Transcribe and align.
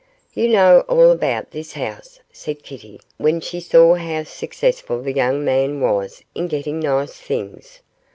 'You 0.33 0.47
know 0.47 0.79
all 0.89 1.11
about 1.11 1.51
this 1.51 1.73
house,' 1.73 2.21
said 2.31 2.63
Kitty, 2.63 2.99
when 3.17 3.39
she 3.39 3.59
saw 3.59 3.93
how 3.93 4.23
successful 4.23 4.99
the 4.99 5.13
young 5.13 5.45
man 5.45 5.79
was 5.79 6.23
in 6.33 6.47
getting 6.47 6.79
nice 6.79 7.13
things. 7.13 7.81